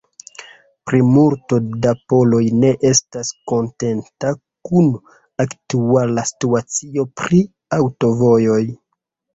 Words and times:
Plimulto 0.91 1.59
da 1.83 1.93
poloj 2.13 2.39
ne 2.63 2.73
estas 2.93 3.31
kontenta 3.53 4.35
kun 4.71 4.91
aktuala 5.47 6.27
situacio 6.33 7.09
pri 7.25 7.45
aŭtovojoj. 7.83 8.63